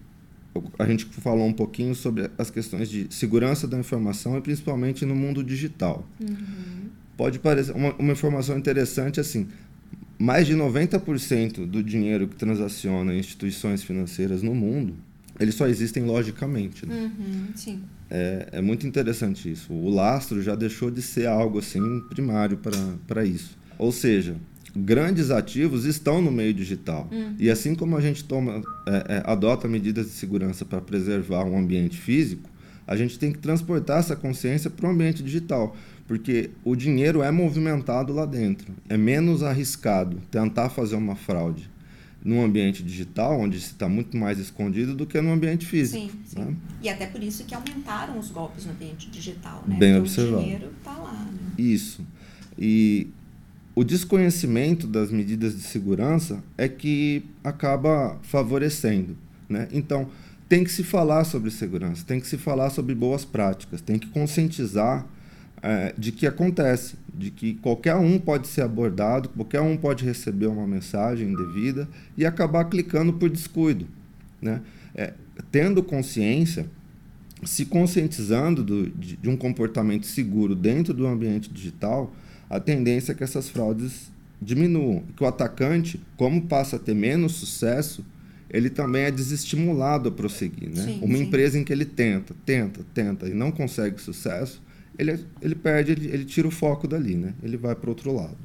a 0.78 0.86
gente 0.86 1.06
falou 1.06 1.46
um 1.46 1.54
pouquinho 1.54 1.96
sobre 1.96 2.30
as 2.38 2.50
questões 2.50 2.90
de 2.90 3.08
segurança 3.10 3.68
da 3.68 3.78
informação 3.78 4.38
e 4.38 4.42
principalmente 4.42 5.06
no 5.06 5.16
mundo 5.16 5.44
digital. 5.44 6.08
Uhum. 6.20 6.90
Pode 7.18 7.40
parecer 7.40 7.76
uma, 7.76 7.94
uma 7.96 8.12
informação 8.12 8.58
interessante 8.58 9.20
assim, 9.20 9.48
mais 10.24 10.48
de 10.48 10.56
90% 10.56 11.66
do 11.66 11.84
dinheiro 11.84 12.30
que 12.30 12.36
transaciona 12.38 13.14
instituições 13.14 13.84
financeiras 13.84 14.42
no 14.42 14.56
mundo, 14.56 14.96
eles 15.38 15.54
só 15.54 15.68
existem 15.68 16.06
logicamente. 16.06 16.86
Né? 16.86 17.12
Uhum, 17.20 17.48
sim. 17.54 17.82
É, 18.10 18.48
é 18.54 18.62
muito 18.62 18.88
interessante 18.88 19.52
isso. 19.52 19.74
O 19.74 19.90
lastro 19.90 20.42
já 20.42 20.56
deixou 20.56 20.90
de 20.90 21.02
ser 21.02 21.28
algo 21.28 21.60
assim 21.60 21.82
primário 22.10 22.58
para 23.06 23.26
isso. 23.26 23.58
Ou 23.78 23.92
seja, 23.92 24.38
grandes 24.74 25.30
ativos 25.30 25.84
estão 25.84 26.22
no 26.22 26.32
meio 26.32 26.54
digital. 26.54 27.10
Uhum. 27.12 27.36
E 27.38 27.50
assim 27.50 27.76
como 27.76 27.98
a 27.98 28.02
gente 28.02 28.24
toma, 28.24 28.62
é, 28.88 29.16
é, 29.16 29.24
adota 29.26 29.68
medidas 29.68 30.06
de 30.06 30.14
segurança 30.14 30.64
para 30.64 30.80
preservar 30.80 31.44
um 31.44 31.58
ambiente 31.58 31.98
físico, 31.98 32.50
a 32.88 32.96
gente 32.96 33.20
tem 33.20 33.32
que 33.32 33.40
transportar 33.40 34.00
essa 34.00 34.16
consciência 34.16 34.70
para 34.70 34.88
o 34.88 34.90
ambiente 34.90 35.22
digital, 35.22 35.76
porque 36.14 36.52
o 36.64 36.76
dinheiro 36.76 37.24
é 37.24 37.32
movimentado 37.32 38.14
lá 38.14 38.24
dentro. 38.24 38.72
É 38.88 38.96
menos 38.96 39.42
arriscado 39.42 40.22
tentar 40.30 40.70
fazer 40.70 40.96
uma 40.96 41.16
fraude 41.16 41.68
num 42.24 42.46
ambiente 42.46 42.84
digital, 42.84 43.40
onde 43.40 43.60
se 43.60 43.72
está 43.72 43.90
muito 43.90 44.16
mais 44.16 44.38
escondido 44.38 44.94
do 44.94 45.08
que 45.08 45.20
no 45.20 45.32
ambiente 45.32 45.66
físico. 45.66 46.06
Sim, 46.06 46.12
sim. 46.24 46.40
Né? 46.40 46.56
E 46.84 46.88
até 46.88 47.08
por 47.08 47.24
isso 47.24 47.46
que 47.46 47.56
aumentaram 47.56 48.20
os 48.20 48.30
golpes 48.30 48.64
no 48.64 48.74
ambiente 48.74 49.10
digital, 49.10 49.64
né? 49.68 49.76
Bem 49.76 49.98
observado. 49.98 50.38
O 50.38 50.42
dinheiro 50.44 50.70
está 50.78 50.92
lá. 50.92 51.14
Né? 51.14 51.40
Isso. 51.58 52.06
E 52.60 53.08
o 53.74 53.84
desconhecimento 53.84 54.86
das 54.86 55.10
medidas 55.10 55.56
de 55.56 55.64
segurança 55.64 56.44
é 56.56 56.68
que 56.68 57.26
acaba 57.44 58.20
favorecendo. 58.22 59.18
Né? 59.50 59.68
Então, 59.74 60.08
tem 60.48 60.64
que 60.64 60.72
se 60.72 60.84
falar 60.84 61.24
sobre 61.24 61.50
segurança, 61.50 62.04
tem 62.06 62.20
que 62.20 62.28
se 62.28 62.38
falar 62.38 62.70
sobre 62.70 62.94
boas 62.94 63.26
práticas, 63.26 63.82
tem 63.82 63.98
que 63.98 64.10
conscientizar 64.10 65.08
é, 65.64 65.94
de 65.98 66.12
que 66.12 66.28
acontece, 66.28 66.96
de 67.14 67.32
que 67.32 67.54
qualquer 67.56 67.96
um 67.96 68.20
pode 68.20 68.48
ser 68.48 68.64
abordado, 68.64 69.30
qualquer 69.30 69.62
um 69.62 69.78
pode 69.78 70.04
receber 70.04 70.48
uma 70.48 70.68
mensagem 70.68 71.30
indevida 71.30 71.88
e 72.18 72.26
acabar 72.26 72.66
clicando 72.66 73.14
por 73.14 73.30
descuido. 73.30 73.88
Né? 74.42 74.62
É, 74.94 75.14
tendo 75.50 75.82
consciência, 75.82 76.66
se 77.46 77.66
conscientizando 77.66 78.62
do, 78.62 78.90
de, 78.90 79.16
de 79.16 79.30
um 79.30 79.38
comportamento 79.38 80.06
seguro 80.06 80.54
dentro 80.54 80.94
do 80.94 81.08
ambiente 81.08 81.50
digital, 81.50 82.14
a 82.50 82.60
tendência 82.60 83.14
é 83.14 83.16
que 83.16 83.24
essas 83.24 83.48
fraudes 83.48 84.12
diminuam. 84.42 85.04
Que 85.16 85.24
o 85.24 85.28
atacante, 85.28 86.00
como 86.18 86.42
passa 86.42 86.76
a 86.76 86.80
ter 86.80 86.94
menos 86.94 87.34
sucesso, 87.36 88.06
ele 88.50 88.70
também 88.70 89.04
é 89.04 89.12
desestimulado 89.12 90.10
a 90.10 90.12
prosseguir. 90.12 90.70
Né? 90.70 90.84
Sim, 90.84 91.00
Uma 91.02 91.18
sim. 91.18 91.24
empresa 91.24 91.58
em 91.58 91.64
que 91.64 91.72
ele 91.72 91.86
tenta, 91.86 92.36
tenta, 92.46 92.82
tenta 92.94 93.30
e 93.30 93.34
não 93.34 93.50
consegue 93.50 94.00
sucesso, 94.02 94.62
ele, 94.98 95.26
ele 95.42 95.56
perde, 95.56 95.92
ele, 95.92 96.08
ele 96.08 96.26
tira 96.26 96.48
o 96.48 96.52
foco 96.52 96.88
dali, 96.88 97.16
né? 97.16 97.34
ele 97.42 97.58
vai 97.58 97.76
para 97.76 97.90
outro 97.90 98.14
lado 98.14 98.38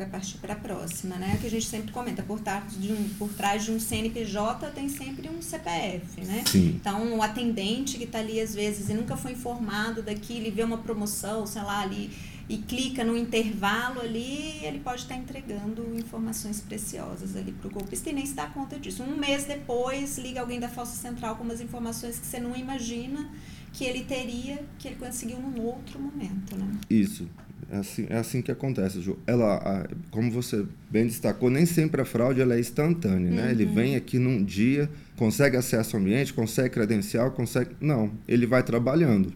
vai 0.00 0.08
partir 0.08 0.38
para 0.38 0.54
a 0.54 0.56
próxima, 0.56 1.16
né? 1.16 1.36
Que 1.40 1.46
a 1.46 1.50
gente 1.50 1.66
sempre 1.66 1.92
comenta, 1.92 2.22
por 2.22 2.40
trás, 2.40 2.64
de 2.80 2.90
um, 2.90 3.08
por 3.18 3.28
trás 3.28 3.64
de 3.64 3.70
um 3.70 3.78
CNPJ 3.78 4.70
tem 4.70 4.88
sempre 4.88 5.28
um 5.28 5.42
CPF, 5.42 6.22
né? 6.22 6.42
Sim. 6.46 6.76
Então, 6.80 7.16
o 7.18 7.22
atendente 7.22 7.98
que 7.98 8.04
está 8.04 8.18
ali 8.18 8.40
às 8.40 8.54
vezes 8.54 8.88
e 8.88 8.94
nunca 8.94 9.14
foi 9.14 9.32
informado 9.32 10.02
daquilo 10.02 10.46
e 10.46 10.50
vê 10.50 10.62
uma 10.62 10.78
promoção, 10.78 11.46
sei 11.46 11.62
lá, 11.62 11.82
ali 11.82 12.10
e 12.48 12.56
clica 12.58 13.04
no 13.04 13.16
intervalo 13.16 14.00
ali, 14.00 14.58
ele 14.64 14.80
pode 14.80 15.02
estar 15.02 15.14
entregando 15.14 15.86
informações 15.96 16.60
preciosas 16.60 17.36
ali 17.36 17.52
para 17.52 17.68
o 17.68 17.70
golpista 17.70 18.10
e 18.10 18.12
nem 18.12 18.26
se 18.26 18.34
dá 18.34 18.46
conta 18.46 18.76
disso. 18.76 19.04
Um 19.04 19.16
mês 19.16 19.44
depois, 19.44 20.18
liga 20.18 20.40
alguém 20.40 20.58
da 20.58 20.68
falsa 20.68 20.96
central 20.96 21.36
com 21.36 21.44
umas 21.44 21.60
informações 21.60 22.18
que 22.18 22.26
você 22.26 22.40
não 22.40 22.56
imagina 22.56 23.30
que 23.72 23.84
ele 23.84 24.04
teria, 24.04 24.62
que 24.78 24.88
ele 24.88 24.96
conseguiu 24.96 25.38
num 25.38 25.60
outro 25.62 25.98
momento, 25.98 26.56
né? 26.56 26.70
Isso. 26.88 27.28
É 27.70 27.76
assim, 27.76 28.06
é 28.08 28.16
assim 28.16 28.42
que 28.42 28.50
acontece, 28.50 29.00
Ju. 29.00 29.16
Ela, 29.26 29.86
como 30.10 30.30
você 30.30 30.66
bem 30.90 31.06
destacou, 31.06 31.48
nem 31.50 31.64
sempre 31.64 32.00
a 32.00 32.04
fraude 32.04 32.40
ela 32.40 32.56
é 32.56 32.60
instantânea, 32.60 33.30
uhum. 33.30 33.36
né? 33.36 33.50
Ele 33.52 33.64
uhum. 33.64 33.74
vem 33.74 33.96
aqui 33.96 34.18
num 34.18 34.42
dia, 34.42 34.90
consegue 35.16 35.56
acesso 35.56 35.96
ao 35.96 36.02
ambiente, 36.02 36.34
consegue 36.34 36.70
credencial, 36.70 37.30
consegue... 37.30 37.70
Não, 37.80 38.10
ele 38.26 38.46
vai 38.46 38.62
trabalhando. 38.62 39.32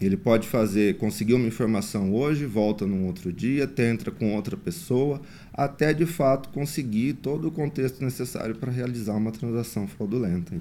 Ele 0.00 0.16
pode 0.16 0.48
fazer, 0.48 0.96
conseguir 0.96 1.34
uma 1.34 1.46
informação 1.46 2.14
hoje, 2.14 2.46
volta 2.46 2.86
num 2.86 3.06
outro 3.06 3.30
dia, 3.30 3.66
tenta 3.66 4.10
com 4.10 4.34
outra 4.34 4.56
pessoa, 4.56 5.20
até 5.52 5.92
de 5.92 6.06
fato 6.06 6.48
conseguir 6.50 7.14
todo 7.14 7.48
o 7.48 7.50
contexto 7.50 8.02
necessário 8.02 8.56
para 8.56 8.72
realizar 8.72 9.14
uma 9.14 9.30
transação 9.30 9.86
fraudulenta. 9.86 10.54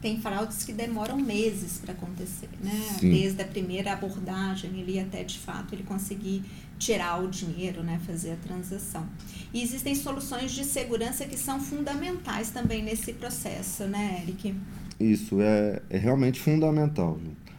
Tem 0.00 0.20
fraudes 0.20 0.62
que 0.62 0.72
demoram 0.72 1.16
meses 1.16 1.78
para 1.78 1.92
acontecer, 1.92 2.48
né? 2.62 2.96
Sim. 2.98 3.10
Desde 3.10 3.42
a 3.42 3.44
primeira 3.44 3.92
abordagem 3.92 4.78
ele 4.78 4.98
até 5.00 5.24
de 5.24 5.38
fato 5.38 5.74
ele 5.74 5.82
conseguir 5.82 6.42
tirar 6.78 7.22
o 7.22 7.28
dinheiro, 7.28 7.82
né, 7.82 7.98
fazer 8.06 8.32
a 8.32 8.36
transação. 8.36 9.06
E 9.52 9.62
existem 9.62 9.94
soluções 9.94 10.52
de 10.52 10.64
segurança 10.64 11.24
que 11.24 11.38
são 11.38 11.58
fundamentais 11.58 12.50
também 12.50 12.82
nesse 12.82 13.14
processo, 13.14 13.84
né, 13.84 14.22
Eric? 14.22 14.54
Isso 15.00 15.40
é, 15.40 15.80
é 15.88 15.96
realmente 15.96 16.38
fundamental. 16.40 17.18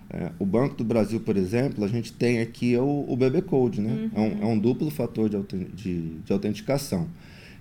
É, 0.09 0.31
o 0.39 0.45
Banco 0.45 0.75
do 0.75 0.83
Brasil, 0.83 1.19
por 1.19 1.35
exemplo, 1.35 1.83
a 1.83 1.87
gente 1.87 2.13
tem 2.13 2.39
aqui 2.39 2.77
o, 2.77 3.05
o 3.07 3.15
BB 3.17 3.41
Code, 3.41 3.81
né? 3.81 3.91
Uhum. 3.91 4.09
É, 4.15 4.19
um, 4.19 4.43
é, 4.43 4.45
um, 4.53 4.57
duplo 4.59 4.89
fator 4.89 5.29
de, 5.29 5.65
de, 5.65 6.19
de 6.19 6.33
autenticação. 6.33 7.07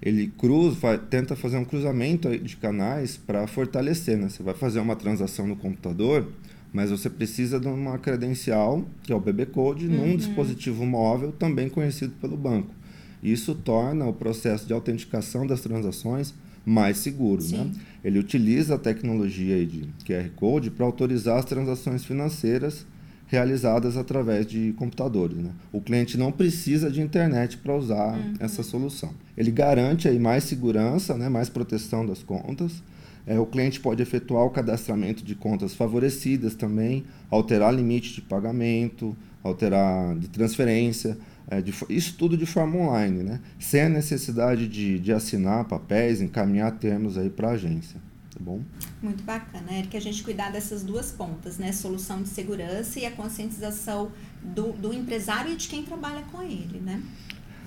Ele 0.02 0.28
cruza, 0.38 0.76
faz, 0.76 1.00
tenta 1.08 1.34
fazer 1.34 1.56
um 1.56 1.64
cruzamento 1.64 2.36
de 2.38 2.56
canais 2.56 3.16
para 3.16 3.46
fortalecer, 3.46 4.16
né? 4.18 4.28
Você 4.28 4.42
vai 4.42 4.54
fazer 4.54 4.80
uma 4.80 4.94
transação 4.96 5.46
no 5.46 5.56
computador, 5.56 6.28
mas 6.72 6.90
você 6.90 7.08
precisa 7.08 7.58
de 7.58 7.66
uma 7.66 7.98
credencial, 7.98 8.84
que 9.02 9.12
é 9.12 9.16
o 9.16 9.20
BB 9.20 9.46
Code, 9.46 9.86
uhum. 9.86 10.08
num 10.08 10.16
dispositivo 10.16 10.84
móvel 10.84 11.32
também 11.32 11.68
conhecido 11.68 12.12
pelo 12.20 12.36
banco. 12.36 12.74
Isso 13.22 13.54
torna 13.54 14.06
o 14.06 14.12
processo 14.12 14.66
de 14.66 14.72
autenticação 14.72 15.46
das 15.46 15.60
transações 15.60 16.34
mais 16.64 16.98
seguro. 16.98 17.42
Né? 17.44 17.70
Ele 18.04 18.18
utiliza 18.18 18.74
a 18.74 18.78
tecnologia 18.78 19.64
de 19.64 19.88
QR 20.04 20.28
Code 20.36 20.70
para 20.70 20.84
autorizar 20.84 21.38
as 21.38 21.44
transações 21.44 22.04
financeiras 22.04 22.86
realizadas 23.26 23.97
através 23.97 24.47
de 24.47 24.73
computadores. 24.76 25.37
Né? 25.37 25.50
O 25.73 25.80
cliente 25.80 26.16
não 26.16 26.30
precisa 26.30 26.90
de 26.90 27.00
internet 27.00 27.59
para 27.59 27.75
usar 27.75 28.16
uhum. 28.16 28.35
essa 28.38 28.62
solução. 28.62 29.11
Ele 29.37 29.50
garante 29.50 30.09
aí 30.09 30.18
mais 30.18 30.45
segurança, 30.45 31.16
né, 31.16 31.28
mais 31.28 31.49
proteção 31.49 32.06
das 32.06 32.23
contas. 32.23 32.83
É, 33.26 33.38
o 33.38 33.47
cliente 33.47 33.80
pode 33.80 34.00
efetuar 34.00 34.45
o 34.45 34.50
cadastramento 34.50 35.25
de 35.25 35.35
contas 35.35 35.75
favorecidas 35.75 36.54
também, 36.54 37.04
alterar 37.28 37.75
limite 37.75 38.14
de 38.14 38.23
pagamento, 38.23 39.16
alterar 39.42 40.16
de 40.16 40.28
transferência, 40.28 41.18
é, 41.49 41.61
de, 41.61 41.75
isso 41.88 42.14
tudo 42.16 42.37
de 42.37 42.47
forma 42.47 42.78
online, 42.78 43.25
né? 43.25 43.40
sem 43.59 43.83
a 43.83 43.88
necessidade 43.88 44.68
de, 44.68 45.00
de 45.00 45.12
assinar 45.12 45.64
papéis, 45.64 46.21
encaminhar 46.21 46.73
termos 46.78 47.14
para 47.35 47.49
a 47.49 47.52
agência. 47.52 48.05
Tá 48.36 48.44
bom? 48.44 48.60
Muito 49.02 49.24
bacana, 49.24 49.72
é 49.72 49.82
que 49.82 49.96
a 49.96 50.00
gente 50.00 50.22
cuidar 50.22 50.52
dessas 50.52 50.82
duas 50.82 51.10
pontas, 51.10 51.56
né? 51.56 51.72
Solução 51.72 52.22
de 52.22 52.28
segurança 52.28 53.00
e 53.00 53.06
a 53.06 53.10
conscientização 53.10 54.12
do, 54.42 54.72
do 54.72 54.92
empresário 54.92 55.54
e 55.54 55.56
de 55.56 55.66
quem 55.66 55.82
trabalha 55.82 56.22
com 56.30 56.42
ele, 56.42 56.78
né? 56.84 57.02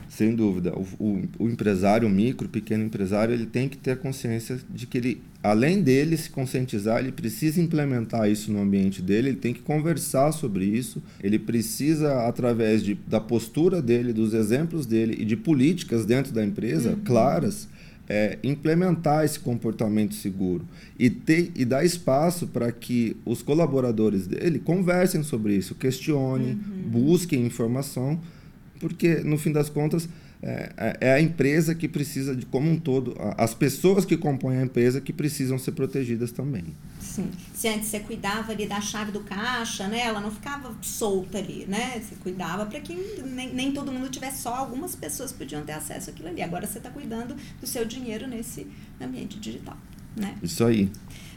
Sem 0.08 0.36
dúvida. 0.36 0.74
O, 0.78 0.86
o, 1.00 1.30
o, 1.40 1.50
empresário, 1.50 2.08
o 2.08 2.12
micro, 2.12 2.46
o 2.46 2.50
pequeno 2.50 2.84
empresário, 2.84 3.34
ele 3.34 3.48
tem 3.48 3.68
que 3.68 3.78
ter 3.78 3.98
consciência 3.98 4.60
de 4.70 4.86
que 4.86 5.00
ele, 5.00 5.24
além 5.42 5.82
dele 5.82 6.16
se 6.18 6.30
conscientizar, 6.30 7.00
ele 7.00 7.12
precisa 7.12 7.60
implementar 7.60 8.30
isso 8.30 8.52
no 8.52 8.62
ambiente 8.62 9.02
dele, 9.02 9.30
ele 9.30 9.38
tem 9.38 9.54
que 9.54 9.62
conversar 9.62 10.32
sobre 10.32 10.66
isso, 10.66 11.02
ele 11.24 11.40
precisa, 11.40 12.28
através 12.28 12.84
de, 12.84 12.94
da 13.08 13.20
postura 13.20 13.82
dele, 13.82 14.14
dos 14.14 14.36
exemplos 14.36 14.86
dele 14.86 15.16
e 15.18 15.26
de 15.26 15.36
políticas 15.36 16.06
dentro 16.06 16.32
da 16.32 16.44
empresa 16.44 16.92
uhum. 16.92 17.04
claras, 17.04 17.68
é, 18.10 18.40
implementar 18.44 19.24
esse 19.24 19.40
comportamento 19.40 20.16
seguro 20.16 20.66
e, 20.98 21.12
ter, 21.12 21.52
e 21.56 21.64
dar 21.64 21.86
espaço 21.86 22.48
para 22.48 22.72
que 22.72 23.16
os 23.24 23.44
colaboradores 23.44 24.26
dele 24.26 24.58
conversem 24.58 25.22
sobre 25.22 25.56
isso, 25.56 25.76
questionem, 25.76 26.54
uhum. 26.54 26.90
busquem 26.90 27.46
informação, 27.46 28.20
porque 28.80 29.18
no 29.18 29.38
fim 29.38 29.52
das 29.52 29.70
contas 29.70 30.10
é, 30.42 30.98
é, 31.02 31.14
a 31.14 31.22
empresa 31.22 31.76
que 31.76 31.88
precisa 31.88 32.34
de 32.34 32.46
como 32.46 32.70
um 32.72 32.80
todo, 32.80 33.14
as 33.38 33.54
pessoas 33.54 34.06
que 34.06 34.16
compõem 34.16 34.58
a 34.58 34.64
empresa 34.64 35.02
que 35.02 35.12
precisam 35.12 35.60
ser 35.60 35.74
protegidas 35.74 36.32
também. 36.32 36.64
Sim. 37.00 37.30
Se 37.54 37.68
antes 37.68 37.90
você 37.90 38.00
cuidava 38.00 38.54
ali 38.54 38.66
da 38.66 38.80
chave 38.80 39.12
do 39.12 39.20
caixa, 39.20 39.88
né? 39.88 40.00
Ela 40.00 40.22
não 40.22 40.32
ficava 40.32 40.74
solta 40.82 41.38
ali, 41.38 41.66
né? 41.68 42.02
Você 42.02 42.16
cuidava 42.16 42.66
para 42.66 42.80
que 42.80 42.96
nem, 43.24 43.54
nem 43.54 43.72
todo 43.74 43.92
mundo 43.92 44.10
tivesse 44.10 44.42
só 44.42 44.56
algumas 44.56 44.96
pessoas 44.96 45.34
podiam 45.34 45.64
ter 45.64 45.74
acesso 45.74 46.10
àquilo 46.10 46.30
ali. 46.30 46.42
Agora 46.42 46.66
você 46.66 46.78
está 46.78 46.90
cuidando 46.90 47.36
do 47.60 47.68
seu 47.68 47.84
dinheiro 47.84 48.26
nesse 48.26 48.66
ambiente 49.02 49.38
digital, 49.40 49.78
né? 50.16 50.38
Isso 50.42 50.64
aí. 50.64 50.90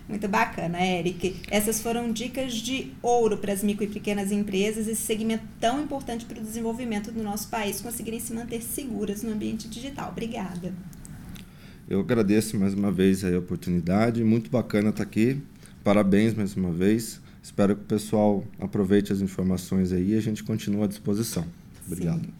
Muito 0.08 0.28
bacana, 0.28 0.80
Eric. 0.84 1.36
Essas 1.50 1.80
foram 1.80 2.12
dicas 2.12 2.54
de 2.54 2.92
ouro 3.00 3.38
para 3.38 3.52
as 3.52 3.62
micro 3.62 3.84
e 3.84 3.88
pequenas 3.88 4.32
empresas, 4.32 4.88
esse 4.88 5.02
segmento 5.02 5.44
tão 5.60 5.82
importante 5.82 6.24
para 6.24 6.38
o 6.38 6.42
desenvolvimento 6.42 7.10
do 7.10 7.22
nosso 7.22 7.48
país 7.48 7.80
conseguirem 7.80 8.20
se 8.20 8.32
manter 8.32 8.62
seguras 8.62 9.22
no 9.22 9.32
ambiente 9.32 9.68
digital. 9.68 10.10
Obrigada. 10.10 10.72
Eu 11.88 12.00
agradeço 12.00 12.58
mais 12.58 12.74
uma 12.74 12.90
vez 12.90 13.24
a 13.24 13.38
oportunidade. 13.38 14.22
Muito 14.24 14.50
bacana 14.50 14.90
estar 14.90 15.02
aqui. 15.02 15.40
Parabéns 15.84 16.34
mais 16.34 16.56
uma 16.56 16.72
vez. 16.72 17.20
Espero 17.42 17.74
que 17.74 17.82
o 17.82 17.86
pessoal 17.86 18.44
aproveite 18.60 19.12
as 19.12 19.20
informações 19.20 19.92
aí 19.92 20.12
e 20.12 20.16
a 20.16 20.20
gente 20.20 20.44
continua 20.44 20.84
à 20.84 20.88
disposição. 20.88 21.44
Obrigado. 21.86 22.24
Sim. 22.24 22.32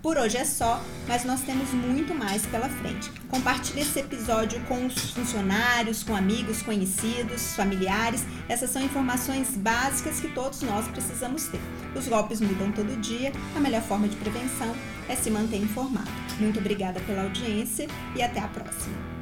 Por 0.00 0.16
hoje 0.16 0.36
é 0.36 0.44
só, 0.44 0.80
mas 1.08 1.24
nós 1.24 1.40
temos 1.40 1.70
muito 1.70 2.14
mais 2.14 2.46
pela 2.46 2.68
frente. 2.68 3.10
Compartilhe 3.28 3.80
esse 3.80 3.98
episódio 3.98 4.60
com 4.66 4.86
os 4.86 5.10
funcionários, 5.10 6.04
com 6.04 6.14
amigos, 6.14 6.62
conhecidos, 6.62 7.56
familiares. 7.56 8.24
Essas 8.48 8.70
são 8.70 8.80
informações 8.80 9.56
básicas 9.56 10.20
que 10.20 10.28
todos 10.28 10.62
nós 10.62 10.86
precisamos 10.86 11.48
ter. 11.48 11.60
Os 11.96 12.06
golpes 12.06 12.40
mudam 12.40 12.70
todo 12.70 13.00
dia, 13.00 13.32
a 13.56 13.60
melhor 13.60 13.82
forma 13.82 14.06
de 14.06 14.16
prevenção 14.16 14.72
é 15.08 15.16
se 15.16 15.30
manter 15.30 15.56
informado. 15.56 16.10
Muito 16.38 16.60
obrigada 16.60 17.00
pela 17.00 17.22
audiência 17.22 17.88
e 18.14 18.22
até 18.22 18.38
a 18.38 18.46
próxima. 18.46 19.17